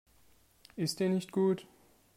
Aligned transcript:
Ist 0.75 0.99
dir 0.99 1.09
nicht 1.09 1.31
gut? 1.31 1.67